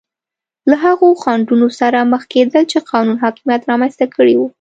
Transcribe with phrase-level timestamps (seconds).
[0.69, 4.47] له هغو خنډونو سره مخ کېدل چې قانون حاکمیت رامنځته کړي وو.